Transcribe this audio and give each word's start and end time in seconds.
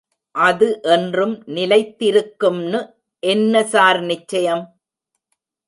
அது 0.35 0.67
என்றும் 0.95 1.35
நிலைத்திருக்கும்னு 1.47 2.81
என்ன 3.23 3.63
ஸார் 3.71 4.01
நிச்சயம்? 4.05 4.63